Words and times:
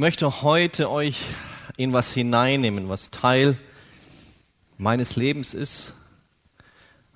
möchte 0.00 0.40
heute 0.40 0.90
euch 0.90 1.20
in 1.76 1.92
was 1.92 2.10
hineinnehmen, 2.14 2.88
was 2.88 3.10
Teil 3.10 3.58
meines 4.78 5.16
Lebens 5.16 5.52
ist, 5.52 5.92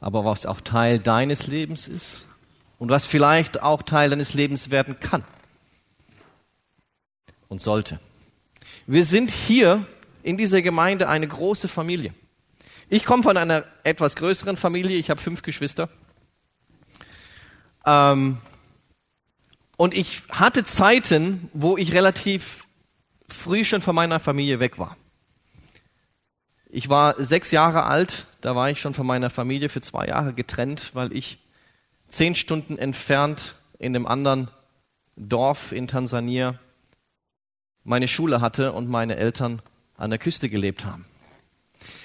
aber 0.01 0.27
was 0.27 0.45
auch 0.45 0.61
Teil 0.61 0.99
deines 0.99 1.47
Lebens 1.47 1.89
ist 1.89 2.27
und 2.79 2.91
was 2.91 3.07
vielleicht 3.07 3.63
auch 3.63 3.81
Teil 3.81 4.11
deines 4.11 4.35
Lebens 4.35 4.71
werden 4.71 5.01
kann 5.01 5.25
und 7.49 7.63
sollte. 7.63 8.01
Wir 8.87 9.07
sind 9.07 9.31
hier 9.31 9.87
in 10.23 10.37
dieser 10.37 10.61
Gemeinde 10.61 11.09
eine 11.09 11.27
große 11.27 11.69
Familie. 11.69 12.13
Ich 12.91 13.07
komme 13.07 13.23
von 13.23 13.39
einer 13.39 13.65
etwas 13.83 14.15
größeren 14.15 14.59
Familie, 14.59 14.99
ich 14.99 15.09
habe 15.09 15.23
fünf 15.23 15.41
Geschwister. 15.41 15.89
Ähm, 17.87 18.43
und 19.79 19.95
ich 19.95 20.21
hatte 20.29 20.65
Zeiten, 20.65 21.49
wo 21.55 21.79
ich 21.79 21.95
relativ 21.95 22.64
früh 23.29 23.65
schon 23.65 23.83
von 23.83 23.95
meiner 23.95 24.21
Familie 24.21 24.61
weg 24.61 24.79
war. 24.79 24.97
Ich 26.69 26.89
war 26.89 27.15
sechs 27.23 27.51
Jahre 27.51 27.85
alt, 27.85 28.27
da 28.41 28.57
war 28.57 28.69
ich 28.71 28.81
schon 28.81 28.95
von 28.95 29.07
meiner 29.07 29.31
Familie 29.31 29.69
für 29.69 29.81
zwei 29.81 30.07
Jahre 30.07 30.33
getrennt, 30.33 30.91
weil 30.95 31.13
ich 31.13 31.39
zehn 32.09 32.35
Stunden 32.35 32.79
entfernt 32.79 33.55
in 33.79 33.95
einem 33.95 34.07
anderen 34.07 34.51
Dorf 35.17 35.73
in 35.73 35.87
Tansania 35.87 36.59
meine 37.85 38.09
Schule 38.09 38.41
hatte 38.41 38.73
und 38.73 38.89
meine 38.89 39.17
Eltern 39.17 39.63
an 39.97 40.11
der 40.11 40.19
Küste 40.19 40.49
gelebt 40.49 40.85
haben. 40.85 41.05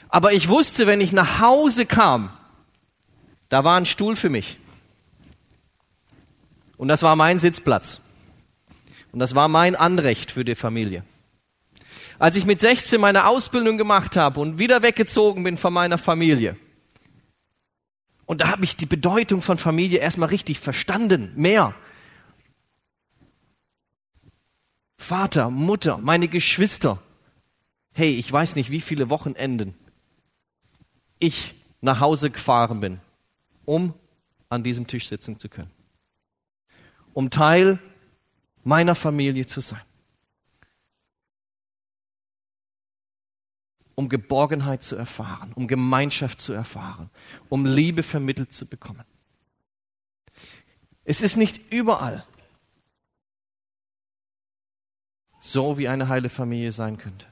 Aber 0.10 0.34
ich 0.34 0.50
wusste, 0.50 0.88
wenn 0.88 1.02
ich 1.02 1.12
nach 1.12 1.40
Hause 1.40 1.86
kam, 1.86 2.32
da 3.48 3.64
war 3.64 3.78
ein 3.78 3.86
Stuhl 3.86 4.16
für 4.16 4.30
mich. 4.30 4.58
Und 6.78 6.88
das 6.88 7.04
war 7.04 7.16
mein 7.16 7.40
Sitzplatz. 7.40 8.02
Und 9.12 9.20
das 9.20 9.36
war 9.36 9.48
mein 9.48 9.76
Anrecht 9.76 10.32
für 10.32 10.46
die 10.46 10.56
Familie. 10.56 11.04
Als 12.20 12.36
ich 12.36 12.46
mit 12.46 12.60
16 12.60 13.00
meine 13.00 13.26
Ausbildung 13.26 13.78
gemacht 13.78 14.16
habe 14.16 14.40
und 14.40 14.60
wieder 14.60 14.84
weggezogen 14.84 15.44
bin 15.44 15.58
von 15.58 15.74
meiner 15.74 15.98
Familie, 15.98 16.58
und 18.30 18.42
da 18.42 18.50
habe 18.50 18.64
ich 18.64 18.76
die 18.76 18.86
Bedeutung 18.86 19.42
von 19.42 19.58
Familie 19.58 19.98
erstmal 19.98 20.30
richtig 20.30 20.60
verstanden, 20.60 21.32
mehr. 21.36 21.74
Vater, 25.00 25.50
Mutter, 25.50 25.98
meine 25.98 26.28
Geschwister. 26.28 27.02
Hey, 27.92 28.12
ich 28.12 28.32
weiß 28.32 28.56
nicht, 28.56 28.70
wie 28.70 28.82
viele 28.82 29.10
Wochenenden 29.10 29.74
ich 31.18 31.56
nach 31.82 32.02
Hause 32.02 32.30
gefahren 32.30 32.82
bin, 32.82 33.02
um 33.66 33.96
an 34.48 34.62
diesem 34.62 34.86
Tisch 34.86 35.08
sitzen 35.08 35.40
zu 35.40 35.50
können. 35.50 35.72
Um 37.14 37.32
Teil 37.32 37.80
meiner 38.64 38.96
Familie 38.96 39.46
zu 39.46 39.62
sein. 39.62 39.82
Um 43.96 44.08
Geborgenheit 44.08 44.84
zu 44.84 44.96
erfahren, 44.96 45.52
um 45.54 45.68
Gemeinschaft 45.68 46.40
zu 46.40 46.54
erfahren, 46.54 47.10
um 47.50 47.66
Liebe 47.66 48.04
vermittelt 48.04 48.54
zu 48.54 48.66
bekommen. 48.66 49.04
Es 51.04 51.22
ist 51.22 51.36
nicht 51.36 51.72
überall 51.72 52.26
so, 55.40 55.78
wie 55.78 55.88
eine 55.88 56.08
heile 56.08 56.30
Familie 56.30 56.72
sein 56.72 56.98
könnte. 56.98 57.26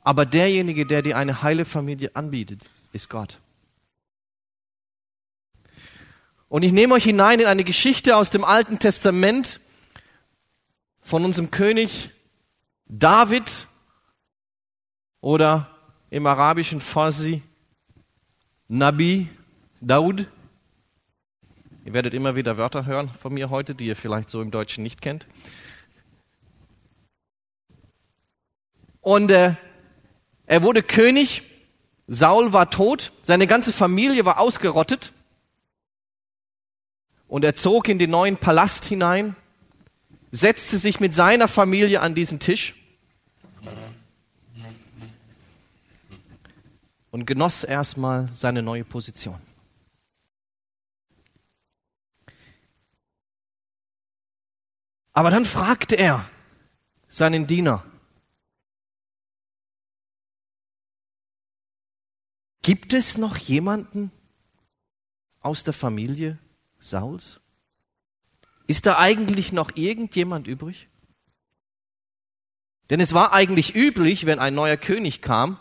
Aber 0.00 0.24
derjenige, 0.24 0.86
der 0.86 1.02
dir 1.02 1.16
eine 1.18 1.42
heile 1.42 1.64
Familie 1.64 2.16
anbietet, 2.16 2.70
ist 2.92 3.10
Gott. 3.10 3.40
Und 6.48 6.62
ich 6.62 6.72
nehme 6.72 6.94
euch 6.94 7.04
hinein 7.04 7.40
in 7.40 7.46
eine 7.46 7.64
Geschichte 7.64 8.16
aus 8.16 8.30
dem 8.30 8.42
Alten 8.42 8.78
Testament 8.78 9.60
von 11.02 11.24
unserem 11.24 11.50
König 11.50 12.10
David 12.86 13.66
oder 15.20 15.70
im 16.08 16.26
arabischen 16.26 16.80
Farsi 16.80 17.42
Nabi 18.66 19.28
Daud. 19.82 20.26
Ihr 21.84 21.92
werdet 21.92 22.14
immer 22.14 22.34
wieder 22.34 22.56
Wörter 22.56 22.86
hören 22.86 23.10
von 23.10 23.34
mir 23.34 23.50
heute, 23.50 23.74
die 23.74 23.86
ihr 23.86 23.96
vielleicht 23.96 24.30
so 24.30 24.40
im 24.40 24.50
Deutschen 24.50 24.82
nicht 24.82 25.02
kennt. 25.02 25.26
Und 29.02 29.30
äh, 29.30 29.54
er 30.46 30.62
wurde 30.62 30.82
König, 30.82 31.42
Saul 32.06 32.54
war 32.54 32.70
tot, 32.70 33.12
seine 33.22 33.46
ganze 33.46 33.72
Familie 33.72 34.24
war 34.24 34.38
ausgerottet 34.38 35.12
und 37.28 37.44
er 37.44 37.54
zog 37.54 37.88
in 37.88 37.98
den 37.98 38.10
neuen 38.10 38.36
Palast 38.36 38.84
hinein, 38.84 39.36
setzte 40.30 40.78
sich 40.78 40.98
mit 40.98 41.14
seiner 41.14 41.46
Familie 41.46 42.00
an 42.00 42.14
diesen 42.14 42.40
Tisch 42.40 42.74
und 47.10 47.26
genoss 47.26 47.64
erstmal 47.64 48.28
seine 48.32 48.62
neue 48.62 48.84
Position. 48.84 49.40
Aber 55.12 55.30
dann 55.30 55.46
fragte 55.46 55.96
er 55.96 56.28
seinen 57.08 57.46
Diener, 57.46 57.84
Gibt 62.62 62.92
es 62.92 63.16
noch 63.16 63.38
jemanden 63.38 64.12
aus 65.40 65.64
der 65.64 65.72
Familie 65.72 66.38
Sauls? 66.78 67.40
Ist 68.66 68.86
da 68.86 68.98
eigentlich 68.98 69.52
noch 69.52 69.70
irgendjemand 69.74 70.46
übrig? 70.46 70.88
Denn 72.90 73.00
es 73.00 73.12
war 73.12 73.32
eigentlich 73.32 73.74
üblich, 73.74 74.26
wenn 74.26 74.38
ein 74.38 74.54
neuer 74.54 74.76
König 74.76 75.20
kam 75.22 75.58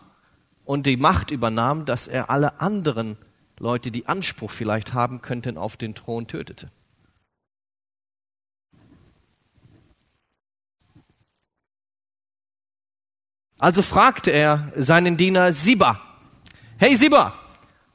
und 0.66 0.86
die 0.86 0.98
Macht 0.98 1.32
übernahm, 1.32 1.86
dass 1.86 2.08
er 2.08 2.30
alle 2.30 2.60
anderen 2.62 3.18
Leute, 3.60 3.92
die 3.92 4.06
Anspruch 4.08 4.52
vielleicht 4.52 4.94
haben 4.94 5.22
könnten, 5.22 5.58
auf 5.58 5.78
den 5.78 5.96
Thron 5.96 6.28
tötete. 6.28 6.72
Also 13.58 13.82
fragte 13.82 14.30
er 14.32 14.72
seinen 14.76 15.18
Diener 15.18 15.52
Siba, 15.52 16.00
Hey 16.78 16.96
Siba, 16.96 17.34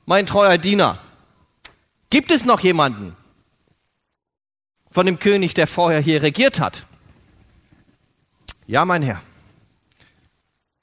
mein 0.07 0.27
treuer 0.27 0.59
Diener, 0.59 0.99
gibt 2.13 2.31
es 2.31 2.45
noch 2.45 2.61
jemanden 2.61 3.17
von 4.91 5.07
dem 5.07 5.19
König, 5.19 5.55
der 5.55 5.67
vorher 5.67 5.99
hier 5.99 6.21
regiert 6.21 6.61
hat? 6.61 6.87
Ja, 8.67 8.85
mein 8.85 9.01
Herr. 9.03 9.23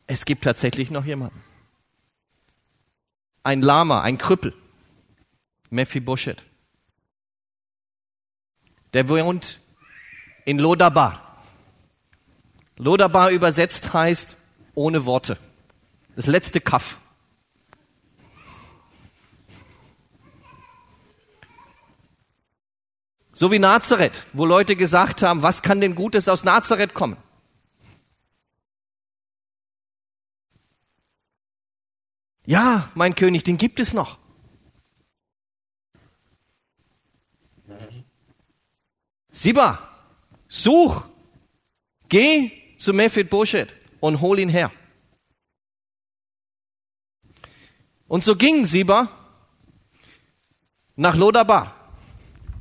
Es 0.08 0.26
gibt 0.26 0.44
tatsächlich 0.44 0.90
noch 0.90 1.06
jemanden. 1.06 1.40
Ein 3.44 3.62
Lama, 3.62 4.02
ein 4.02 4.18
Krüppel, 4.18 4.56
Mephibosheth. 5.70 6.44
Der 8.94 9.08
wohnt 9.08 9.60
in 10.46 10.58
Lodabar. 10.58 11.44
Lodabar 12.76 13.30
übersetzt 13.30 13.94
heißt 13.94 14.36
ohne 14.74 15.06
Worte. 15.06 15.38
Das 16.16 16.26
letzte 16.26 16.60
Kaff. 16.60 17.00
So 23.40 23.54
wie 23.54 23.60
Nazareth, 23.60 24.26
wo 24.34 24.46
Leute 24.46 24.76
gesagt 24.76 25.22
haben, 25.22 25.42
was 25.42 25.62
kann 25.62 25.80
denn 25.80 25.96
Gutes 25.96 26.28
aus 26.28 26.44
Nazareth 26.44 26.94
kommen? 26.94 27.16
Ja, 32.46 32.92
mein 32.96 33.16
König, 33.16 33.46
den 33.46 33.56
gibt 33.56 33.80
es 33.80 33.94
noch. 33.94 34.18
Siba, 39.32 39.88
such, 40.50 41.06
geh 42.10 42.52
zu 42.78 42.92
Mephid 42.92 43.30
Boshet 43.30 43.74
und 44.02 44.20
hol 44.20 44.38
ihn 44.38 44.50
her. 44.50 44.70
Und 48.10 48.22
so 48.26 48.36
ging 48.36 48.66
Siba 48.66 49.08
nach 50.98 51.16
Lodabar 51.16 51.79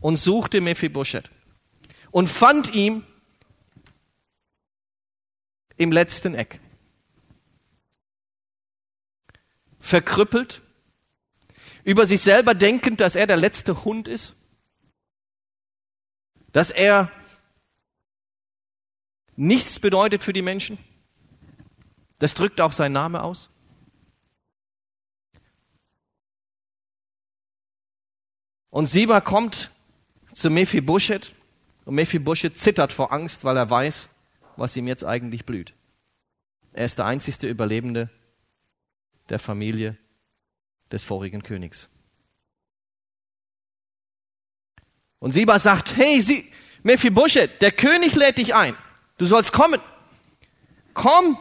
und 0.01 0.17
suchte 0.17 0.61
Mephibosheth 0.61 1.31
und 2.11 2.29
fand 2.29 2.75
ihn 2.75 3.05
im 5.77 5.93
letzten 5.93 6.35
Eck. 6.35 6.61
Verkrüppelt, 9.81 10.63
über 11.85 12.07
sich 12.07 12.21
selber 12.21 12.55
denkend, 12.55 13.01
dass 13.01 13.15
er 13.15 13.27
der 13.27 13.37
letzte 13.37 13.85
Hund 13.85 14.09
ist, 14.09 14.37
dass 16.53 16.71
er 16.71 17.11
nichts 19.37 19.79
bedeutet 19.79 20.23
für 20.23 20.33
die 20.33 20.43
Menschen. 20.43 20.79
Das 22.19 22.35
drückt 22.35 22.61
auch 22.61 22.73
sein 22.73 22.93
Name 22.93 23.23
aus. 23.23 23.49
Und 28.71 28.87
Siba 28.87 29.21
kommt 29.21 29.71
zu 30.39 30.51
Mephibosheth 30.51 31.35
Und 31.85 31.97
Mephibosheth 31.97 32.57
zittert 32.57 32.93
vor 32.93 33.13
Angst, 33.13 33.43
weil 33.45 33.57
er 33.57 33.69
weiß, 33.69 34.09
was 34.57 34.77
ihm 34.77 34.87
jetzt 34.87 35.05
eigentlich 35.05 35.45
blüht. 35.45 35.75
Er 36.73 36.85
ist 36.85 36.99
der 36.99 37.07
einzigste 37.07 37.49
Überlebende 37.49 38.09
der 39.31 39.41
Familie 39.41 39.97
des 40.93 41.03
vorigen 41.03 41.43
Königs. 41.43 41.89
Und 45.19 45.33
Siba 45.33 45.59
sagt, 45.59 45.97
hey, 45.97 46.21
Sie, 46.21 46.49
Mephibosheth, 46.85 47.61
der 47.61 47.73
König 47.73 48.15
lädt 48.15 48.39
dich 48.39 48.55
ein. 48.55 48.77
Du 49.17 49.25
sollst 49.25 49.53
kommen. 49.53 49.81
Komm 50.95 51.37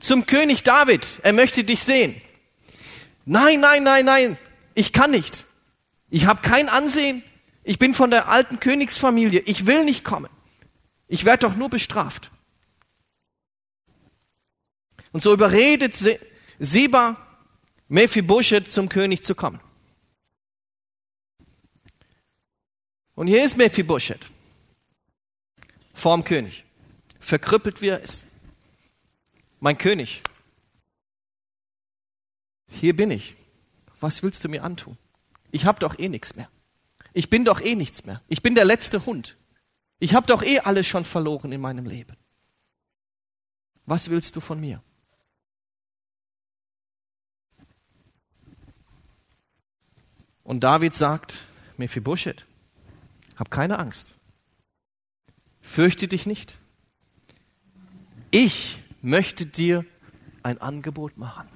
zum 0.00 0.24
König 0.24 0.62
David. 0.62 1.06
Er 1.22 1.34
möchte 1.34 1.64
dich 1.64 1.82
sehen. 1.82 2.14
Nein, 3.26 3.60
nein, 3.60 3.82
nein, 3.82 4.06
nein. 4.06 4.38
Ich 4.74 4.94
kann 4.94 5.10
nicht. 5.10 5.44
Ich 6.08 6.24
habe 6.24 6.40
kein 6.40 6.70
Ansehen. 6.70 7.22
Ich 7.68 7.80
bin 7.80 7.94
von 7.94 8.10
der 8.10 8.28
alten 8.28 8.60
Königsfamilie. 8.60 9.40
Ich 9.40 9.66
will 9.66 9.84
nicht 9.84 10.04
kommen. 10.04 10.30
Ich 11.08 11.24
werde 11.24 11.48
doch 11.48 11.56
nur 11.56 11.68
bestraft. 11.68 12.30
Und 15.10 15.20
so 15.20 15.32
überredet 15.32 16.00
Siba 16.60 17.16
Mephibosheth 17.88 18.70
zum 18.70 18.88
König 18.88 19.24
zu 19.24 19.34
kommen. 19.34 19.58
Und 23.16 23.26
hier 23.26 23.44
ist 23.44 23.56
Mephibosheth 23.56 24.30
vorm 25.92 26.22
König, 26.22 26.64
verkrüppelt 27.18 27.82
wie 27.82 27.88
er 27.88 28.00
ist. 28.00 28.26
Mein 29.58 29.76
König, 29.76 30.22
hier 32.68 32.94
bin 32.94 33.10
ich. 33.10 33.34
Was 33.98 34.22
willst 34.22 34.44
du 34.44 34.48
mir 34.48 34.62
antun? 34.62 34.96
Ich 35.50 35.64
habe 35.64 35.80
doch 35.80 35.98
eh 35.98 36.08
nichts 36.08 36.36
mehr. 36.36 36.48
Ich 37.16 37.30
bin 37.30 37.46
doch 37.46 37.62
eh 37.62 37.74
nichts 37.74 38.04
mehr. 38.04 38.20
Ich 38.28 38.42
bin 38.42 38.54
der 38.54 38.66
letzte 38.66 39.06
Hund. 39.06 39.38
Ich 39.98 40.14
habe 40.14 40.26
doch 40.26 40.42
eh 40.42 40.60
alles 40.60 40.86
schon 40.86 41.02
verloren 41.02 41.50
in 41.50 41.62
meinem 41.62 41.86
Leben. 41.86 42.14
Was 43.86 44.10
willst 44.10 44.36
du 44.36 44.40
von 44.40 44.60
mir? 44.60 44.82
Und 50.42 50.60
David 50.60 50.92
sagt, 50.92 51.46
Mephibosheth, 51.78 52.44
hab 53.36 53.50
keine 53.50 53.78
Angst. 53.78 54.18
Fürchte 55.62 56.08
dich 56.08 56.26
nicht. 56.26 56.58
Ich 58.30 58.78
möchte 59.00 59.46
dir 59.46 59.86
ein 60.42 60.60
Angebot 60.60 61.16
machen. 61.16 61.48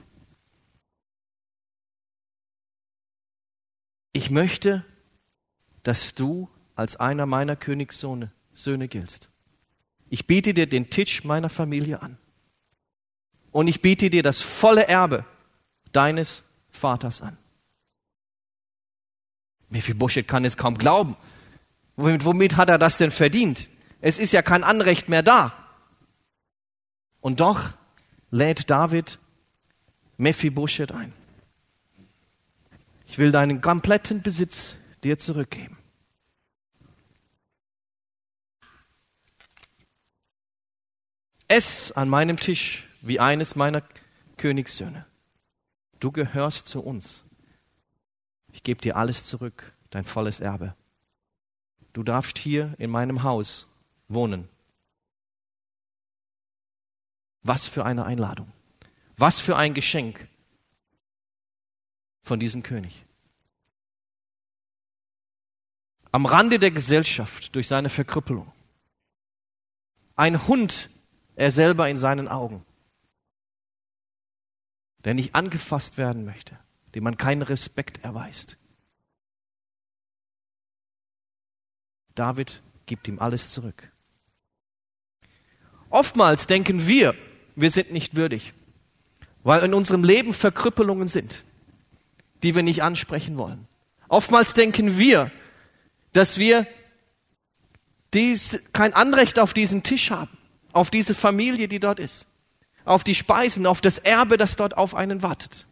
Ich 4.12 4.30
möchte, 4.30 4.86
dass 5.82 6.14
du 6.14 6.48
als 6.74 6.96
einer 6.96 7.26
meiner 7.26 7.56
Königssöhne 7.56 8.30
Söhne 8.52 8.88
giltst. 8.88 9.28
Ich 10.08 10.26
biete 10.26 10.54
dir 10.54 10.66
den 10.66 10.90
Tisch 10.90 11.24
meiner 11.24 11.48
Familie 11.48 12.02
an. 12.02 12.18
Und 13.52 13.68
ich 13.68 13.82
biete 13.82 14.10
dir 14.10 14.22
das 14.22 14.40
volle 14.40 14.86
Erbe 14.86 15.24
deines 15.92 16.44
Vaters 16.70 17.22
an. 17.22 17.36
Mephibosheth 19.68 20.26
kann 20.26 20.44
es 20.44 20.56
kaum 20.56 20.76
glauben. 20.76 21.16
Womit, 21.96 22.24
womit 22.24 22.56
hat 22.56 22.68
er 22.68 22.78
das 22.78 22.96
denn 22.96 23.10
verdient? 23.10 23.68
Es 24.00 24.18
ist 24.18 24.32
ja 24.32 24.42
kein 24.42 24.64
Anrecht 24.64 25.08
mehr 25.08 25.22
da. 25.22 25.52
Und 27.20 27.40
doch 27.40 27.72
lädt 28.30 28.70
David 28.70 29.18
Mephibosheth 30.16 30.92
ein. 30.92 31.12
Ich 33.06 33.18
will 33.18 33.32
deinen 33.32 33.60
kompletten 33.60 34.22
Besitz 34.22 34.76
dir 35.04 35.18
zurückgeben. 35.18 35.78
Ess 41.48 41.90
an 41.92 42.08
meinem 42.08 42.36
Tisch 42.36 42.88
wie 43.00 43.18
eines 43.18 43.56
meiner 43.56 43.82
Königssöhne. 44.36 45.04
Du 45.98 46.12
gehörst 46.12 46.68
zu 46.68 46.80
uns. 46.80 47.24
Ich 48.52 48.62
gebe 48.62 48.80
dir 48.80 48.96
alles 48.96 49.24
zurück, 49.24 49.72
dein 49.90 50.04
volles 50.04 50.40
Erbe. 50.40 50.76
Du 51.92 52.02
darfst 52.02 52.38
hier 52.38 52.74
in 52.78 52.90
meinem 52.90 53.22
Haus 53.22 53.66
wohnen. 54.08 54.48
Was 57.42 57.66
für 57.66 57.84
eine 57.84 58.04
Einladung. 58.04 58.52
Was 59.16 59.40
für 59.40 59.56
ein 59.56 59.74
Geschenk 59.74 60.28
von 62.22 62.38
diesem 62.38 62.62
König. 62.62 63.04
Am 66.12 66.26
Rande 66.26 66.58
der 66.58 66.70
Gesellschaft 66.70 67.54
durch 67.54 67.68
seine 67.68 67.88
Verkrüppelung. 67.88 68.50
Ein 70.16 70.46
Hund, 70.46 70.90
er 71.36 71.50
selber 71.50 71.88
in 71.88 71.98
seinen 71.98 72.28
Augen, 72.28 72.64
der 75.04 75.14
nicht 75.14 75.34
angefasst 75.34 75.96
werden 75.98 76.24
möchte 76.24 76.58
dem 76.94 77.04
man 77.04 77.16
keinen 77.16 77.42
Respekt 77.42 78.02
erweist. 78.04 78.56
David 82.14 82.62
gibt 82.86 83.08
ihm 83.08 83.18
alles 83.18 83.50
zurück. 83.52 83.90
Oftmals 85.88 86.46
denken 86.46 86.86
wir, 86.86 87.14
wir 87.56 87.70
sind 87.70 87.92
nicht 87.92 88.14
würdig, 88.14 88.52
weil 89.42 89.64
in 89.64 89.74
unserem 89.74 90.04
Leben 90.04 90.34
Verkrüppelungen 90.34 91.08
sind, 91.08 91.44
die 92.42 92.54
wir 92.54 92.62
nicht 92.62 92.82
ansprechen 92.82 93.38
wollen. 93.38 93.66
Oftmals 94.08 94.54
denken 94.54 94.98
wir, 94.98 95.30
dass 96.12 96.38
wir 96.38 96.66
dies, 98.12 98.60
kein 98.72 98.92
Anrecht 98.92 99.38
auf 99.38 99.54
diesen 99.54 99.82
Tisch 99.82 100.10
haben, 100.10 100.36
auf 100.72 100.90
diese 100.90 101.14
Familie, 101.14 101.68
die 101.68 101.80
dort 101.80 102.00
ist, 102.00 102.26
auf 102.84 103.04
die 103.04 103.14
Speisen, 103.14 103.66
auf 103.66 103.80
das 103.80 103.98
Erbe, 103.98 104.36
das 104.36 104.56
dort 104.56 104.76
auf 104.76 104.94
einen 104.94 105.22
wartet. 105.22 105.66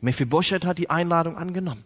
Mephibosheth 0.00 0.64
hat 0.64 0.78
die 0.78 0.90
Einladung 0.90 1.36
angenommen 1.36 1.84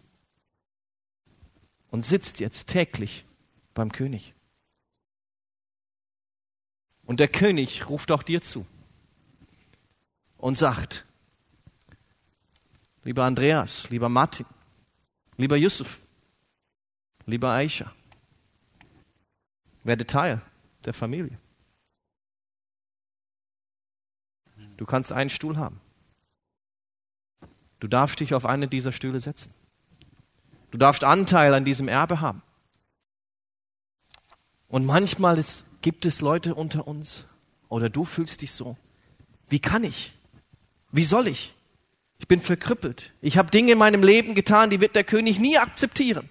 und 1.89 2.05
sitzt 2.05 2.39
jetzt 2.39 2.67
täglich 2.67 3.25
beim 3.73 3.91
König. 3.91 4.33
Und 7.03 7.19
der 7.19 7.27
König 7.27 7.89
ruft 7.89 8.11
auch 8.11 8.23
dir 8.23 8.41
zu 8.41 8.65
und 10.37 10.57
sagt, 10.57 11.05
lieber 13.03 13.23
Andreas, 13.23 13.89
lieber 13.89 14.07
Martin, 14.07 14.45
lieber 15.37 15.57
Yusuf, 15.57 16.01
lieber 17.25 17.51
Aisha, 17.51 17.91
werde 19.83 20.05
Teil 20.05 20.41
der 20.85 20.93
Familie. 20.93 21.37
Du 24.77 24.85
kannst 24.85 25.11
einen 25.11 25.29
Stuhl 25.29 25.57
haben. 25.57 25.79
Du 27.79 27.87
darfst 27.87 28.19
dich 28.19 28.33
auf 28.33 28.45
eine 28.45 28.67
dieser 28.67 28.91
Stühle 28.91 29.19
setzen. 29.19 29.53
Du 30.71 30.77
darfst 30.77 31.03
Anteil 31.03 31.53
an 31.53 31.65
diesem 31.65 31.87
Erbe 31.87 32.21
haben. 32.21 32.41
Und 34.67 34.85
manchmal 34.85 35.37
ist, 35.37 35.65
gibt 35.81 36.05
es 36.05 36.21
Leute 36.21 36.55
unter 36.55 36.87
uns, 36.87 37.25
oder 37.69 37.89
du 37.89 38.05
fühlst 38.05 38.41
dich 38.41 38.53
so. 38.53 38.77
Wie 39.49 39.59
kann 39.59 39.83
ich? 39.83 40.13
Wie 40.91 41.03
soll 41.03 41.27
ich? 41.27 41.55
Ich 42.21 42.27
bin 42.27 42.39
verkrüppelt. 42.39 43.13
Ich 43.19 43.35
habe 43.35 43.49
Dinge 43.49 43.71
in 43.71 43.79
meinem 43.79 44.03
Leben 44.03 44.35
getan, 44.35 44.69
die 44.69 44.79
wird 44.79 44.95
der 44.95 45.03
König 45.03 45.39
nie 45.39 45.57
akzeptieren. 45.57 46.29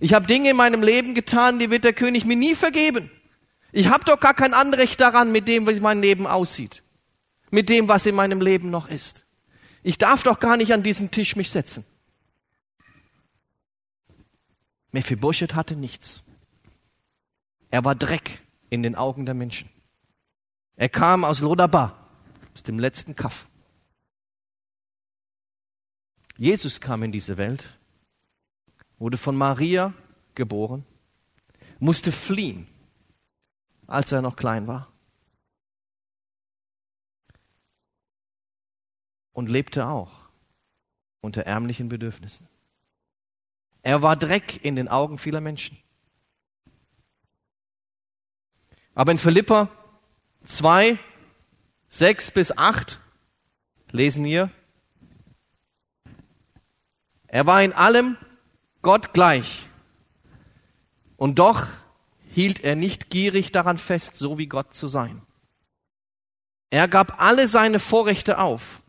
Ich 0.00 0.12
habe 0.12 0.26
Dinge 0.26 0.50
in 0.50 0.56
meinem 0.56 0.82
Leben 0.82 1.14
getan, 1.14 1.60
die 1.60 1.70
wird 1.70 1.84
der 1.84 1.92
König 1.92 2.24
mir 2.24 2.34
nie 2.34 2.56
vergeben. 2.56 3.12
Ich 3.70 3.86
habe 3.86 4.04
doch 4.04 4.18
gar 4.18 4.34
kein 4.34 4.54
Anrecht 4.54 5.00
daran, 5.00 5.30
mit 5.30 5.46
dem, 5.46 5.68
wie 5.68 5.78
mein 5.78 6.02
Leben 6.02 6.26
aussieht. 6.26 6.82
Mit 7.52 7.68
dem, 7.68 7.86
was 7.86 8.06
in 8.06 8.16
meinem 8.16 8.40
Leben 8.40 8.70
noch 8.70 8.88
ist. 8.88 9.24
Ich 9.84 9.98
darf 9.98 10.24
doch 10.24 10.40
gar 10.40 10.56
nicht 10.56 10.72
an 10.72 10.82
diesen 10.82 11.12
Tisch 11.12 11.36
mich 11.36 11.52
setzen. 11.52 11.84
Mephibosheth 14.90 15.54
hatte 15.54 15.76
nichts. 15.76 16.24
Er 17.70 17.84
war 17.84 17.94
Dreck 17.94 18.42
in 18.68 18.82
den 18.82 18.96
Augen 18.96 19.26
der 19.26 19.36
Menschen. 19.36 19.70
Er 20.74 20.88
kam 20.88 21.24
aus 21.24 21.38
Lodabar, 21.40 22.08
aus 22.52 22.64
dem 22.64 22.80
letzten 22.80 23.14
Kaff. 23.14 23.46
Jesus 26.40 26.80
kam 26.80 27.02
in 27.02 27.12
diese 27.12 27.36
Welt, 27.36 27.78
wurde 28.98 29.18
von 29.18 29.36
Maria 29.36 29.92
geboren, 30.34 30.86
musste 31.78 32.12
fliehen, 32.12 32.66
als 33.86 34.10
er 34.10 34.22
noch 34.22 34.36
klein 34.36 34.66
war. 34.66 34.90
und 39.32 39.48
lebte 39.48 39.86
auch 39.86 40.12
unter 41.22 41.46
ärmlichen 41.46 41.88
Bedürfnissen. 41.88 42.46
Er 43.82 44.02
war 44.02 44.14
Dreck 44.16 44.62
in 44.62 44.76
den 44.76 44.88
Augen 44.88 45.16
vieler 45.16 45.40
Menschen. 45.40 45.78
Aber 48.94 49.12
in 49.12 49.18
Philippa 49.18 49.70
2, 50.44 50.98
6 51.88 52.30
bis 52.32 52.52
8 52.54 53.00
lesen 53.92 54.24
wir, 54.24 54.50
er 57.32 57.46
war 57.46 57.62
in 57.62 57.72
allem 57.72 58.16
Gott 58.82 59.12
gleich, 59.12 59.68
Und 61.16 61.38
doch 61.38 61.66
hielt 62.32 62.64
er 62.64 62.76
nicht 62.76 63.10
gierig 63.10 63.52
daran 63.52 63.76
fest, 63.78 64.16
so 64.16 64.38
wie 64.38 64.46
Gott 64.46 64.74
zu 64.74 64.88
sein. 64.88 65.20
Er 66.70 66.88
gab 66.88 67.20
alle 67.20 67.46
seine 67.46 67.78
Vorrechte 67.78 68.38
auf 68.38 68.80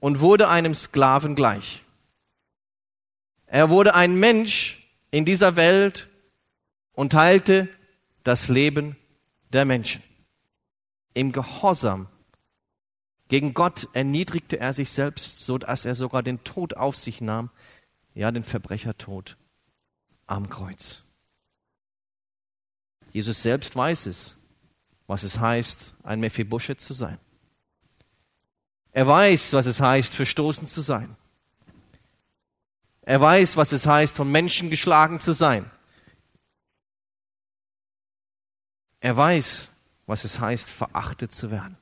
und 0.00 0.20
wurde 0.20 0.48
einem 0.48 0.74
Sklaven 0.74 1.36
gleich. 1.36 1.84
Er 3.46 3.68
wurde 3.68 3.94
ein 3.94 4.18
Mensch 4.18 4.88
in 5.10 5.24
dieser 5.24 5.54
Welt 5.56 6.08
und 6.92 7.10
teilte 7.10 7.68
das 8.24 8.48
Leben 8.48 8.96
der 9.52 9.64
Menschen. 9.64 10.02
Im 11.12 11.30
Gehorsam 11.30 12.08
gegen 13.28 13.54
Gott 13.54 13.88
erniedrigte 13.92 14.58
er 14.58 14.72
sich 14.72 14.90
selbst, 14.90 15.44
so 15.44 15.58
dass 15.58 15.84
er 15.84 15.94
sogar 15.94 16.22
den 16.22 16.44
Tod 16.44 16.74
auf 16.74 16.96
sich 16.96 17.20
nahm, 17.20 17.50
ja 18.14 18.30
den 18.30 18.44
Verbrechertod 18.44 19.36
am 20.26 20.48
Kreuz. 20.48 21.04
Jesus 23.10 23.42
selbst 23.42 23.74
weiß 23.74 24.06
es, 24.06 24.36
was 25.06 25.22
es 25.22 25.38
heißt, 25.38 25.94
ein 26.02 26.20
Mephibosheth 26.20 26.80
zu 26.80 26.92
sein. 26.92 27.18
Er 28.92 29.06
weiß, 29.06 29.52
was 29.52 29.66
es 29.66 29.80
heißt, 29.80 30.14
verstoßen 30.14 30.66
zu 30.66 30.80
sein. 30.80 31.16
Er 33.02 33.20
weiß, 33.20 33.56
was 33.56 33.72
es 33.72 33.86
heißt, 33.86 34.16
von 34.16 34.30
Menschen 34.30 34.70
geschlagen 34.70 35.20
zu 35.20 35.32
sein. 35.32 35.70
Er 39.00 39.16
weiß, 39.16 39.70
was 40.06 40.24
es 40.24 40.40
heißt, 40.40 40.68
verachtet 40.68 41.32
zu 41.32 41.50
werden. 41.50 41.76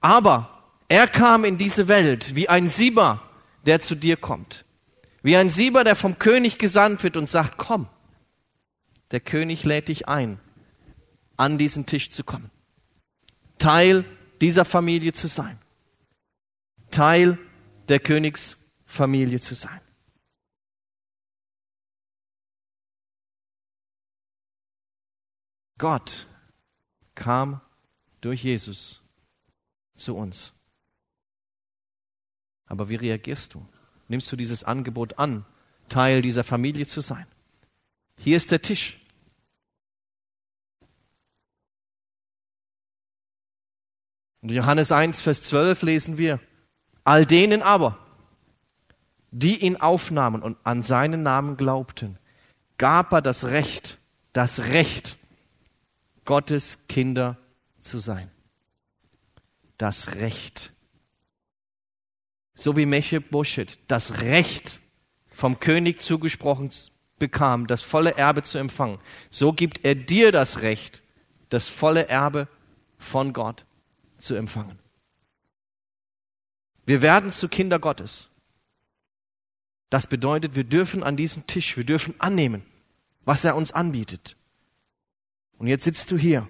Aber 0.00 0.74
er 0.88 1.06
kam 1.06 1.44
in 1.44 1.58
diese 1.58 1.88
Welt 1.88 2.34
wie 2.34 2.48
ein 2.48 2.68
Sieber, 2.68 3.22
der 3.66 3.80
zu 3.80 3.94
dir 3.94 4.16
kommt. 4.16 4.64
Wie 5.22 5.36
ein 5.36 5.50
Sieber, 5.50 5.84
der 5.84 5.96
vom 5.96 6.18
König 6.18 6.58
gesandt 6.58 7.02
wird 7.04 7.16
und 7.16 7.28
sagt, 7.28 7.58
komm. 7.58 7.88
Der 9.10 9.20
König 9.20 9.64
lädt 9.64 9.88
dich 9.88 10.08
ein, 10.08 10.40
an 11.36 11.58
diesen 11.58 11.84
Tisch 11.84 12.10
zu 12.10 12.24
kommen. 12.24 12.50
Teil 13.58 14.04
dieser 14.40 14.64
Familie 14.64 15.12
zu 15.12 15.26
sein. 15.26 15.58
Teil 16.90 17.38
der 17.88 18.00
Königsfamilie 18.00 19.40
zu 19.40 19.54
sein. 19.54 19.80
Gott 25.76 26.26
kam 27.14 27.60
durch 28.20 28.44
Jesus 28.44 29.02
zu 30.00 30.16
uns. 30.16 30.52
Aber 32.66 32.88
wie 32.88 32.96
reagierst 32.96 33.54
du? 33.54 33.66
Nimmst 34.08 34.30
du 34.32 34.36
dieses 34.36 34.64
Angebot 34.64 35.18
an, 35.18 35.44
Teil 35.88 36.22
dieser 36.22 36.44
Familie 36.44 36.86
zu 36.86 37.00
sein? 37.00 37.26
Hier 38.16 38.36
ist 38.36 38.50
der 38.50 38.62
Tisch. 38.62 38.98
In 44.42 44.48
Johannes 44.50 44.90
1, 44.90 45.20
Vers 45.20 45.42
12 45.42 45.82
lesen 45.82 46.18
wir, 46.18 46.40
all 47.04 47.26
denen 47.26 47.62
aber, 47.62 47.98
die 49.30 49.64
ihn 49.64 49.76
aufnahmen 49.76 50.42
und 50.42 50.56
an 50.64 50.82
seinen 50.82 51.22
Namen 51.22 51.56
glaubten, 51.56 52.18
gab 52.78 53.12
er 53.12 53.20
das 53.20 53.44
Recht, 53.44 53.98
das 54.32 54.60
Recht, 54.60 55.18
Gottes 56.24 56.78
Kinder 56.88 57.36
zu 57.80 57.98
sein 57.98 58.30
das 59.80 60.16
Recht. 60.16 60.72
So 62.54 62.76
wie 62.76 62.86
Mephibosheth 62.86 63.78
das 63.88 64.20
Recht 64.20 64.80
vom 65.28 65.58
König 65.60 66.02
zugesprochen 66.02 66.70
bekam, 67.18 67.66
das 67.66 67.82
volle 67.82 68.16
Erbe 68.16 68.42
zu 68.42 68.58
empfangen, 68.58 68.98
so 69.30 69.52
gibt 69.52 69.84
er 69.84 69.94
dir 69.94 70.32
das 70.32 70.60
Recht, 70.60 71.02
das 71.48 71.68
volle 71.68 72.08
Erbe 72.08 72.48
von 72.98 73.32
Gott 73.32 73.64
zu 74.18 74.34
empfangen. 74.34 74.78
Wir 76.84 77.00
werden 77.02 77.32
zu 77.32 77.48
Kinder 77.48 77.78
Gottes. 77.78 78.28
Das 79.88 80.06
bedeutet, 80.06 80.56
wir 80.56 80.64
dürfen 80.64 81.02
an 81.02 81.16
diesen 81.16 81.46
Tisch, 81.46 81.76
wir 81.76 81.84
dürfen 81.84 82.14
annehmen, 82.18 82.64
was 83.24 83.44
er 83.44 83.56
uns 83.56 83.72
anbietet. 83.72 84.36
Und 85.56 85.66
jetzt 85.66 85.84
sitzt 85.84 86.10
du 86.10 86.18
hier 86.18 86.48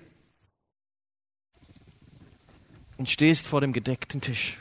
und 3.01 3.09
stehst 3.09 3.49
vor 3.49 3.63
dem 3.63 3.73
gedeckten 3.73 4.21
Tisch. 4.21 4.59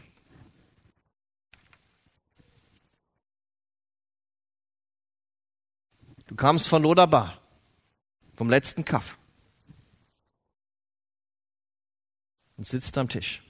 Du 6.25 6.35
kamst 6.37 6.69
von 6.69 6.81
Lodabar, 6.81 7.41
vom 8.37 8.49
letzten 8.49 8.85
Kaff 8.85 9.17
und 12.55 12.65
sitzt 12.65 12.97
am 12.97 13.09
Tisch. 13.09 13.43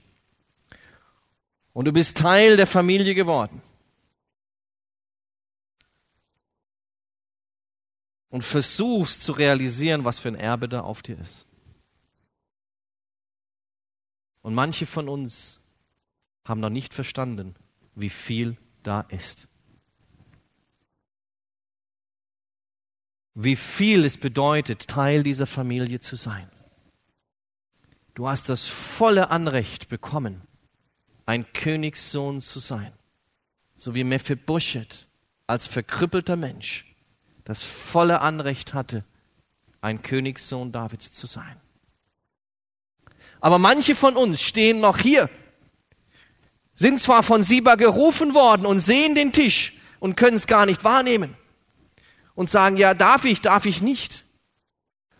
Und 1.74 1.86
du 1.86 1.94
bist 1.94 2.18
Teil 2.18 2.58
der 2.58 2.66
Familie 2.66 3.14
geworden. 3.14 3.62
Und 8.30 8.44
versuchst 8.44 9.22
zu 9.22 9.34
realisieren, 9.34 10.04
was 10.04 10.18
für 10.18 10.30
ein 10.30 10.36
Erbe 10.36 10.68
da 10.68 10.82
auf 10.82 11.04
dir 11.04 11.20
ist. 11.20 11.46
Und 14.42 14.54
manche 14.54 14.86
von 14.86 15.10
uns 15.10 15.60
haben 16.46 16.62
noch 16.62 16.70
nicht 16.70 16.94
verstanden, 16.94 17.56
wie 17.96 18.10
viel 18.10 18.58
da 18.84 19.02
ist. 19.02 19.48
Wie 23.36 23.56
viel 23.56 24.06
es 24.06 24.18
bedeutet, 24.18 24.88
Teil 24.88 25.24
dieser 25.24 25.46
Familie 25.46 26.00
zu 26.00 26.16
sein. 26.16 26.50
Du 28.16 28.28
hast 28.28 28.50
das 28.50 28.68
volle 28.68 29.30
Anrecht 29.32 29.88
bekommen, 29.88 30.42
ein 31.26 31.52
Königssohn 31.54 32.42
zu 32.42 32.60
sein. 32.60 32.92
So 33.76 33.96
wie 33.96 34.04
Mephibosheth 34.04 35.08
als 35.48 35.68
verkrüppelter 35.68 36.36
Mensch 36.36 36.86
das 37.46 37.64
volle 37.64 38.22
Anrecht 38.22 38.74
hatte, 38.74 39.06
ein 39.82 40.02
Königssohn 40.02 40.72
Davids 40.72 41.12
zu 41.12 41.26
sein. 41.26 41.60
Aber 43.42 43.58
manche 43.58 43.96
von 43.96 44.16
uns 44.16 44.42
stehen 44.42 44.80
noch 44.80 44.98
hier, 44.98 45.30
sind 46.76 47.02
zwar 47.02 47.24
von 47.24 47.44
Siba 47.44 47.76
gerufen 47.76 48.34
worden 48.34 48.66
und 48.66 48.82
sehen 48.82 49.16
den 49.16 49.32
Tisch 49.32 49.74
und 50.00 50.18
können 50.18 50.38
es 50.38 50.48
gar 50.48 50.66
nicht 50.66 50.84
wahrnehmen 50.84 51.36
und 52.36 52.50
sagen, 52.50 52.78
ja, 52.78 52.94
darf 52.94 53.26
ich, 53.26 53.42
darf 53.42 53.66
ich 53.66 53.82
nicht. 53.82 54.26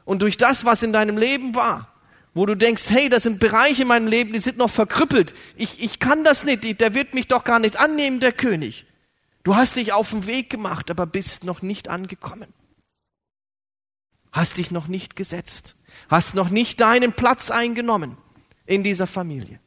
Und 0.06 0.22
durch 0.22 0.38
das, 0.38 0.66
was 0.66 0.84
in 0.84 0.94
deinem 0.94 1.18
Leben 1.18 1.56
war, 1.56 1.94
wo 2.34 2.46
du 2.46 2.56
denkst, 2.56 2.86
hey, 2.90 3.10
das 3.10 3.24
sind 3.24 3.40
Bereiche 3.40 3.82
in 3.84 3.88
meinem 3.88 4.08
Leben, 4.08 4.34
die 4.34 4.40
sind 4.40 4.58
noch 4.58 4.70
verkrüppelt. 4.70 5.34
Ich, 5.56 5.82
ich 5.82 6.00
kann 6.00 6.24
das 6.24 6.44
nicht, 6.44 6.80
der 6.80 6.94
wird 6.94 7.14
mich 7.14 7.28
doch 7.28 7.44
gar 7.44 7.60
nicht 7.60 7.78
annehmen, 7.78 8.20
der 8.20 8.32
König. 8.32 8.86
Du 9.44 9.56
hast 9.56 9.76
dich 9.76 9.94
auf 9.94 10.12
den 10.12 10.28
Weg 10.28 10.50
gemacht, 10.50 10.92
aber 10.92 11.06
bist 11.06 11.44
noch 11.44 11.62
nicht 11.62 11.88
angekommen. 11.88 12.54
Hast 14.32 14.58
dich 14.58 14.72
noch 14.72 14.88
nicht 14.88 15.16
gesetzt 15.16 15.76
hast 16.10 16.36
noch 16.36 16.50
nicht 16.50 16.80
deinen 16.82 17.14
Platz 17.14 17.52
eingenommen 17.52 18.18
in 18.66 18.84
dieser 18.84 19.08
Familie. 19.08 19.60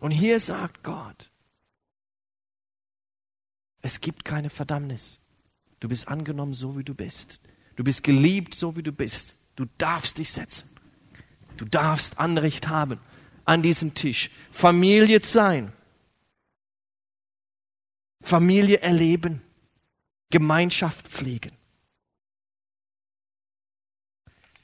Und 0.00 0.10
hier 0.10 0.40
sagt 0.40 0.82
Gott, 0.82 1.30
es 3.82 4.00
gibt 4.00 4.24
keine 4.24 4.50
Verdammnis. 4.50 5.20
Du 5.80 5.88
bist 5.88 6.08
angenommen, 6.08 6.54
so 6.54 6.76
wie 6.76 6.84
du 6.84 6.94
bist. 6.94 7.40
Du 7.76 7.84
bist 7.84 8.02
geliebt, 8.02 8.54
so 8.54 8.76
wie 8.76 8.82
du 8.82 8.92
bist. 8.92 9.36
Du 9.56 9.66
darfst 9.78 10.18
dich 10.18 10.32
setzen. 10.32 10.68
Du 11.56 11.64
darfst 11.64 12.18
Anrecht 12.18 12.68
haben 12.68 13.00
an 13.44 13.62
diesem 13.62 13.94
Tisch. 13.94 14.30
Familie 14.50 15.22
sein. 15.22 15.72
Familie 18.20 18.80
erleben. 18.80 19.42
Gemeinschaft 20.30 21.08
pflegen. 21.08 21.57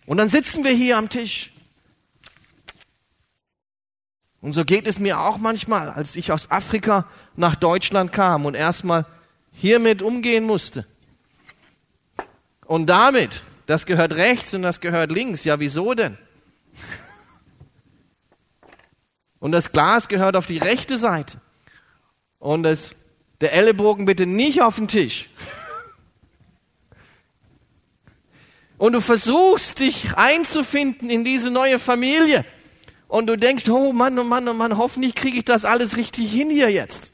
Und 0.06 0.18
dann 0.18 0.28
sitzen 0.28 0.64
wir 0.64 0.72
hier 0.72 0.98
am 0.98 1.08
Tisch. 1.08 1.50
Und 4.40 4.52
so 4.52 4.64
geht 4.64 4.86
es 4.86 4.98
mir 4.98 5.20
auch 5.20 5.38
manchmal, 5.38 5.88
als 5.88 6.16
ich 6.16 6.30
aus 6.30 6.50
Afrika 6.50 7.06
nach 7.34 7.56
Deutschland 7.56 8.12
kam 8.12 8.44
und 8.44 8.54
erstmal 8.54 9.06
hiermit 9.52 10.02
umgehen 10.02 10.44
musste. 10.44 10.86
Und 12.66 12.86
damit, 12.86 13.42
das 13.64 13.86
gehört 13.86 14.12
rechts 14.12 14.52
und 14.52 14.62
das 14.62 14.80
gehört 14.80 15.10
links. 15.10 15.44
Ja, 15.44 15.60
wieso 15.60 15.94
denn? 15.94 16.18
Und 19.38 19.52
das 19.52 19.72
Glas 19.72 20.08
gehört 20.08 20.36
auf 20.36 20.46
die 20.46 20.58
rechte 20.58 20.98
Seite. 20.98 21.38
Und 22.38 22.62
das, 22.64 22.94
der 23.40 23.52
Ellenbogen 23.52 24.04
bitte 24.04 24.26
nicht 24.26 24.60
auf 24.60 24.76
den 24.76 24.88
Tisch. 24.88 25.30
Und 28.84 28.92
du 28.92 29.00
versuchst 29.00 29.80
dich 29.80 30.14
einzufinden 30.14 31.08
in 31.08 31.24
diese 31.24 31.50
neue 31.50 31.78
Familie. 31.78 32.44
Und 33.08 33.28
du 33.28 33.36
denkst, 33.38 33.66
oh 33.70 33.94
Mann, 33.94 34.18
oh 34.18 34.24
Mann, 34.24 34.46
oh 34.46 34.52
Mann, 34.52 34.76
hoffentlich 34.76 35.14
kriege 35.14 35.38
ich 35.38 35.44
das 35.46 35.64
alles 35.64 35.96
richtig 35.96 36.30
hin 36.30 36.50
hier 36.50 36.70
jetzt. 36.70 37.10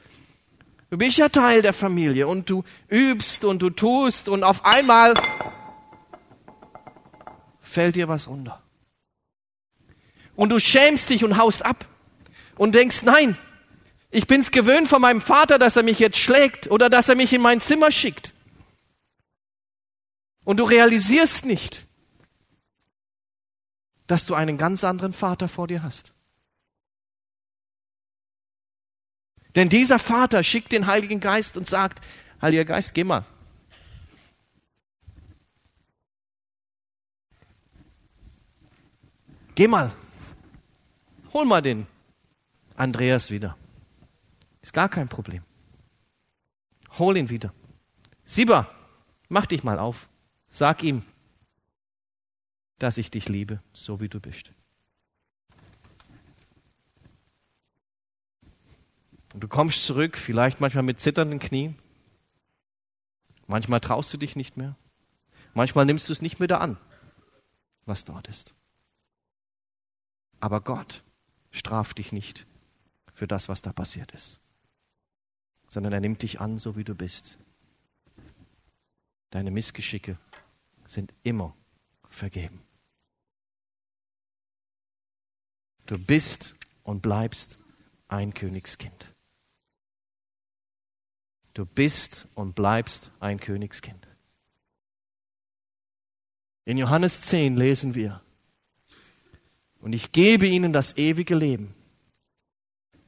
Du 0.89 0.97
bist 0.97 1.17
ja 1.17 1.29
Teil 1.29 1.61
der 1.61 1.71
Familie 1.71 2.27
und 2.27 2.49
du 2.49 2.65
übst 2.89 3.45
und 3.45 3.61
du 3.61 3.69
tust 3.69 4.27
und 4.27 4.43
auf 4.43 4.65
einmal 4.65 5.13
fällt 7.61 7.95
dir 7.95 8.09
was 8.09 8.27
runter. 8.27 8.61
Und 10.35 10.49
du 10.49 10.59
schämst 10.59 11.09
dich 11.09 11.23
und 11.23 11.37
haust 11.37 11.65
ab 11.65 11.85
und 12.57 12.75
denkst, 12.75 13.03
nein, 13.03 13.37
ich 14.09 14.27
bin's 14.27 14.51
gewöhnt 14.51 14.89
von 14.89 15.01
meinem 15.01 15.21
Vater, 15.21 15.57
dass 15.57 15.77
er 15.77 15.83
mich 15.83 15.99
jetzt 15.99 16.17
schlägt 16.17 16.69
oder 16.69 16.89
dass 16.89 17.07
er 17.07 17.15
mich 17.15 17.31
in 17.31 17.39
mein 17.39 17.61
Zimmer 17.61 17.91
schickt. 17.91 18.33
Und 20.51 20.57
du 20.57 20.65
realisierst 20.65 21.45
nicht, 21.45 21.87
dass 24.05 24.25
du 24.25 24.35
einen 24.35 24.57
ganz 24.57 24.83
anderen 24.83 25.13
Vater 25.13 25.47
vor 25.47 25.65
dir 25.65 25.81
hast. 25.81 26.13
Denn 29.55 29.69
dieser 29.69 29.97
Vater 29.97 30.43
schickt 30.43 30.73
den 30.73 30.87
Heiligen 30.87 31.21
Geist 31.21 31.55
und 31.55 31.67
sagt, 31.67 32.01
Heiliger 32.41 32.65
Geist, 32.65 32.93
geh 32.93 33.05
mal. 33.05 33.23
Geh 39.55 39.69
mal. 39.69 39.95
Hol 41.31 41.45
mal 41.45 41.61
den 41.61 41.87
Andreas 42.75 43.31
wieder. 43.31 43.55
Ist 44.61 44.73
gar 44.73 44.89
kein 44.89 45.07
Problem. 45.07 45.45
Hol 46.99 47.15
ihn 47.15 47.29
wieder. 47.29 47.53
Siba, 48.25 48.69
mach 49.29 49.45
dich 49.45 49.63
mal 49.63 49.79
auf. 49.79 50.10
Sag 50.53 50.83
ihm, 50.83 51.03
dass 52.77 52.97
ich 52.97 53.09
dich 53.09 53.29
liebe, 53.29 53.63
so 53.71 54.01
wie 54.01 54.09
du 54.09 54.19
bist. 54.19 54.51
Und 59.33 59.39
du 59.39 59.47
kommst 59.47 59.85
zurück, 59.85 60.17
vielleicht 60.17 60.59
manchmal 60.59 60.83
mit 60.83 60.99
zitternden 60.99 61.39
Knien. 61.39 61.79
Manchmal 63.47 63.79
traust 63.79 64.13
du 64.13 64.17
dich 64.17 64.35
nicht 64.35 64.57
mehr. 64.57 64.75
Manchmal 65.53 65.85
nimmst 65.85 66.09
du 66.09 66.13
es 66.13 66.21
nicht 66.21 66.41
mehr 66.41 66.59
an, 66.59 66.77
was 67.85 68.03
dort 68.03 68.27
ist. 68.27 68.53
Aber 70.41 70.59
Gott 70.59 71.01
straft 71.51 71.97
dich 71.97 72.11
nicht 72.11 72.45
für 73.13 73.27
das, 73.27 73.47
was 73.47 73.61
da 73.61 73.71
passiert 73.71 74.11
ist, 74.11 74.41
sondern 75.69 75.93
er 75.93 76.01
nimmt 76.01 76.23
dich 76.23 76.41
an, 76.41 76.59
so 76.59 76.75
wie 76.75 76.83
du 76.83 76.93
bist. 76.93 77.37
Deine 79.29 79.51
Missgeschicke 79.51 80.17
sind 80.91 81.13
immer 81.23 81.55
vergeben. 82.09 82.61
Du 85.85 85.97
bist 85.97 86.55
und 86.83 87.01
bleibst 87.01 87.57
ein 88.07 88.33
Königskind. 88.33 89.13
Du 91.53 91.65
bist 91.65 92.27
und 92.35 92.55
bleibst 92.55 93.11
ein 93.19 93.39
Königskind. 93.39 94.07
In 96.65 96.77
Johannes 96.77 97.21
10 97.21 97.55
lesen 97.55 97.95
wir, 97.95 98.21
und 99.79 99.93
ich 99.93 100.11
gebe 100.11 100.45
ihnen 100.45 100.73
das 100.73 100.97
ewige 100.97 101.35
Leben, 101.35 101.73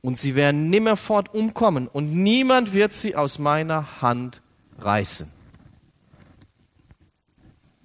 und 0.02 0.18
sie 0.18 0.36
werden 0.36 0.70
nimmerfort 0.70 1.34
umkommen, 1.34 1.88
und 1.88 2.13
niemand 2.13 2.74
wird 2.74 2.94
sie 2.94 3.16
aus 3.16 3.40
meiner 3.40 4.02
Hand 4.02 4.42
reißen. 4.80 5.42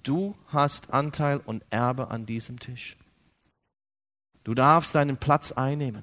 Du 0.09 0.35
hast 0.47 0.89
Anteil 0.91 1.37
und 1.37 1.63
Erbe 1.69 2.07
an 2.07 2.25
diesem 2.25 2.59
Tisch. 2.59 2.97
Du 4.43 4.55
darfst 4.55 4.95
deinen 4.95 5.17
Platz 5.17 5.51
einnehmen. 5.51 6.01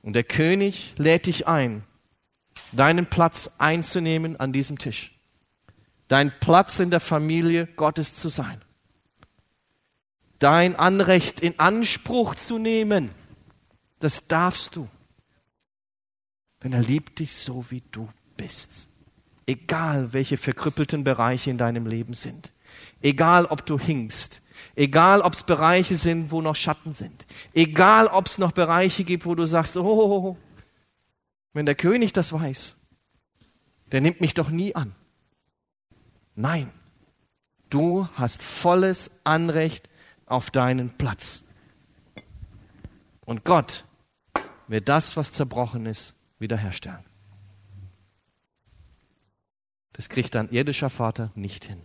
Und 0.00 0.12
der 0.12 0.22
König 0.22 0.94
lädt 0.96 1.26
dich 1.26 1.48
ein, 1.48 1.82
deinen 2.70 3.06
Platz 3.06 3.50
einzunehmen 3.58 4.38
an 4.38 4.52
diesem 4.52 4.78
Tisch. 4.78 5.12
Dein 6.06 6.30
Platz 6.38 6.78
in 6.78 6.92
der 6.92 7.00
Familie 7.00 7.66
Gottes 7.66 8.14
zu 8.14 8.28
sein. 8.28 8.62
Dein 10.38 10.76
Anrecht 10.76 11.40
in 11.40 11.58
Anspruch 11.58 12.36
zu 12.36 12.58
nehmen. 12.58 13.10
Das 13.98 14.28
darfst 14.28 14.76
du. 14.76 14.88
Denn 16.62 16.72
er 16.72 16.82
liebt 16.82 17.18
dich 17.18 17.34
so, 17.34 17.68
wie 17.70 17.82
du 17.90 18.08
bist. 18.36 18.89
Egal, 19.50 20.12
welche 20.12 20.36
verkrüppelten 20.36 21.02
Bereiche 21.02 21.50
in 21.50 21.58
deinem 21.58 21.84
Leben 21.84 22.14
sind. 22.14 22.52
Egal, 23.02 23.46
ob 23.46 23.66
du 23.66 23.80
hinkst. 23.80 24.42
Egal, 24.76 25.22
ob 25.22 25.32
es 25.32 25.42
Bereiche 25.42 25.96
sind, 25.96 26.30
wo 26.30 26.40
noch 26.40 26.54
Schatten 26.54 26.92
sind. 26.92 27.26
Egal, 27.52 28.06
ob 28.06 28.26
es 28.26 28.38
noch 28.38 28.52
Bereiche 28.52 29.02
gibt, 29.02 29.26
wo 29.26 29.34
du 29.34 29.46
sagst, 29.46 29.76
oh, 29.76 29.82
oh, 29.82 30.28
oh, 30.28 30.36
wenn 31.52 31.66
der 31.66 31.74
König 31.74 32.12
das 32.12 32.32
weiß, 32.32 32.76
der 33.90 34.00
nimmt 34.00 34.20
mich 34.20 34.34
doch 34.34 34.50
nie 34.50 34.76
an. 34.76 34.94
Nein, 36.36 36.70
du 37.70 38.08
hast 38.14 38.44
volles 38.44 39.10
Anrecht 39.24 39.88
auf 40.26 40.52
deinen 40.52 40.90
Platz. 40.90 41.42
Und 43.26 43.44
Gott 43.44 43.84
wird 44.68 44.88
das, 44.88 45.16
was 45.16 45.32
zerbrochen 45.32 45.86
ist, 45.86 46.14
wiederherstellen. 46.38 47.09
Das 49.92 50.08
kriegt 50.08 50.34
dein 50.34 50.50
irdischer 50.50 50.90
Vater 50.90 51.32
nicht 51.34 51.64
hin 51.64 51.82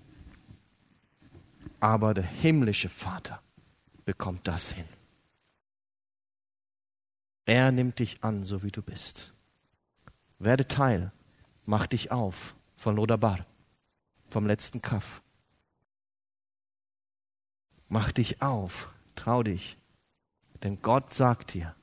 aber 1.86 2.16
der 2.16 2.24
himmlische 2.24 2.90
Vater 2.90 3.44
bekommt 4.06 4.48
das 4.48 4.72
hin. 4.72 4.88
Er 7.46 7.72
nimmt 7.72 8.00
dich 8.00 8.24
an, 8.24 8.44
so 8.44 8.64
wie 8.64 8.72
du 8.72 8.82
bist. 8.82 9.36
Werde 10.40 10.68
Teil, 10.68 11.12
mach 11.66 11.86
dich 11.86 12.12
auf 12.12 12.56
von 12.76 12.96
Lodabar, 12.96 13.46
vom 14.30 14.48
letzten 14.48 14.82
Kaff. 14.82 15.22
Mach 17.88 18.12
dich 18.12 18.42
auf, 18.42 18.92
trau 19.14 19.44
dich, 19.44 19.78
denn 20.64 20.82
Gott 20.82 21.14
sagt 21.14 21.54
dir, 21.54 21.76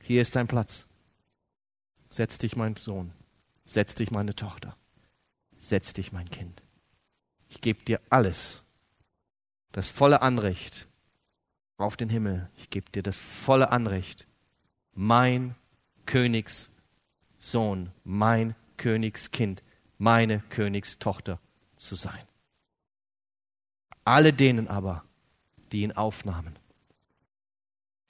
hier 0.00 0.22
ist 0.22 0.34
dein 0.34 0.48
Platz. 0.48 0.86
Setz 2.08 2.38
dich, 2.38 2.56
mein 2.56 2.76
Sohn, 2.76 3.12
setz 3.72 3.94
dich, 3.94 4.10
meine 4.10 4.34
Tochter, 4.34 4.76
setz 5.58 5.92
dich, 5.92 6.12
mein 6.12 6.30
Kind 6.30 6.62
ich 7.52 7.60
gebe 7.60 7.84
dir 7.84 8.00
alles, 8.08 8.64
das 9.72 9.86
volle 9.86 10.22
Anrecht 10.22 10.88
auf 11.76 11.98
den 11.98 12.08
Himmel. 12.08 12.48
Ich 12.56 12.70
gebe 12.70 12.90
dir 12.90 13.02
das 13.02 13.16
volle 13.16 13.70
Anrecht, 13.70 14.26
mein 14.94 15.54
Königssohn, 16.06 16.72
mein 18.04 18.54
Königskind, 18.78 19.62
meine 19.98 20.40
Königstochter 20.48 21.38
zu 21.76 21.94
sein. 21.94 22.26
Alle 24.04 24.32
denen 24.32 24.66
aber, 24.66 25.04
die 25.72 25.82
ihn 25.82 25.92
aufnahmen 25.92 26.58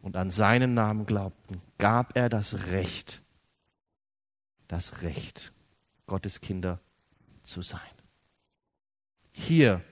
und 0.00 0.16
an 0.16 0.30
seinen 0.30 0.72
Namen 0.74 1.04
glaubten, 1.04 1.60
gab 1.78 2.16
er 2.16 2.28
das 2.28 2.66
Recht, 2.68 3.22
das 4.72 5.02
Recht, 5.02 5.52
Gottes 6.06 6.40
Kinder 6.40 6.80
zu 7.42 7.60
sein. 7.60 7.80
Hier 9.30 9.82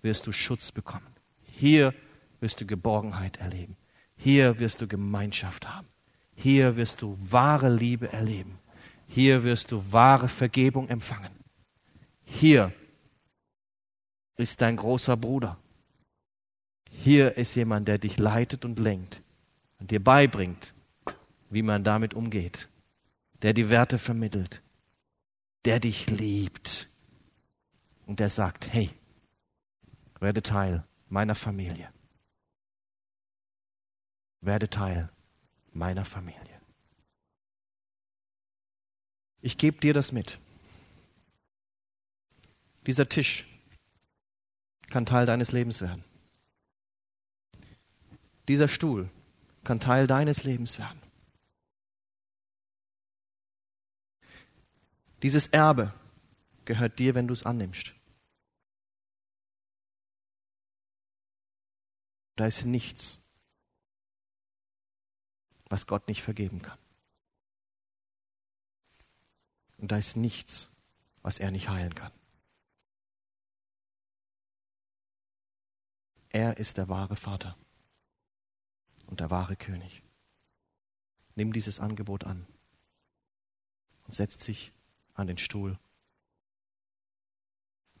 wirst 0.00 0.28
du 0.28 0.32
Schutz 0.32 0.70
bekommen. 0.70 1.08
Hier 1.42 1.92
wirst 2.38 2.60
du 2.60 2.66
Geborgenheit 2.66 3.38
erleben. 3.38 3.76
Hier 4.16 4.60
wirst 4.60 4.80
du 4.80 4.86
Gemeinschaft 4.86 5.68
haben. 5.68 5.88
Hier 6.36 6.76
wirst 6.76 7.02
du 7.02 7.18
wahre 7.20 7.68
Liebe 7.68 8.12
erleben. 8.12 8.60
Hier 9.08 9.42
wirst 9.42 9.72
du 9.72 9.92
wahre 9.92 10.28
Vergebung 10.28 10.88
empfangen. 10.88 11.32
Hier 12.24 12.72
ist 14.36 14.62
dein 14.62 14.76
großer 14.76 15.16
Bruder. 15.16 15.58
Hier 16.88 17.36
ist 17.36 17.56
jemand, 17.56 17.88
der 17.88 17.98
dich 17.98 18.18
leitet 18.18 18.64
und 18.64 18.78
lenkt 18.78 19.20
und 19.80 19.90
dir 19.90 20.02
beibringt, 20.02 20.74
wie 21.50 21.62
man 21.62 21.82
damit 21.82 22.14
umgeht, 22.14 22.68
der 23.42 23.52
die 23.52 23.68
Werte 23.68 23.98
vermittelt, 23.98 24.62
der 25.64 25.80
dich 25.80 26.08
liebt 26.08 26.88
und 28.06 28.20
der 28.20 28.30
sagt, 28.30 28.72
hey, 28.72 28.90
werde 30.20 30.42
Teil 30.42 30.84
meiner 31.08 31.34
Familie. 31.34 31.92
Werde 34.40 34.68
Teil 34.70 35.10
meiner 35.72 36.04
Familie. 36.04 36.60
Ich 39.40 39.58
gebe 39.58 39.80
dir 39.80 39.92
das 39.92 40.12
mit. 40.12 40.38
Dieser 42.86 43.08
Tisch 43.08 43.46
kann 44.90 45.06
Teil 45.06 45.26
deines 45.26 45.50
Lebens 45.52 45.80
werden. 45.80 46.04
Dieser 48.46 48.68
Stuhl 48.68 49.10
kann 49.64 49.80
Teil 49.80 50.06
deines 50.06 50.44
Lebens 50.44 50.78
werden. 50.78 51.01
Dieses 55.22 55.46
Erbe 55.46 55.94
gehört 56.64 56.98
dir, 56.98 57.14
wenn 57.14 57.28
du 57.28 57.32
es 57.32 57.46
annimmst. 57.46 57.94
Da 62.36 62.46
ist 62.46 62.64
nichts, 62.64 63.20
was 65.68 65.86
Gott 65.86 66.08
nicht 66.08 66.22
vergeben 66.22 66.60
kann. 66.60 66.78
Und 69.78 69.92
da 69.92 69.96
ist 69.96 70.16
nichts, 70.16 70.70
was 71.22 71.38
er 71.38 71.50
nicht 71.50 71.68
heilen 71.68 71.94
kann. 71.94 72.12
Er 76.30 76.56
ist 76.56 76.78
der 76.78 76.88
wahre 76.88 77.16
Vater 77.16 77.56
und 79.06 79.20
der 79.20 79.30
wahre 79.30 79.54
König. 79.54 80.02
Nimm 81.34 81.52
dieses 81.52 81.78
Angebot 81.78 82.24
an 82.24 82.46
und 84.04 84.14
setzt 84.14 84.40
sich 84.40 84.72
an 85.22 85.28
den 85.28 85.38
Stuhl 85.38 85.78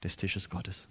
des 0.02 0.16
Tisches 0.16 0.50
Gottes. 0.50 0.88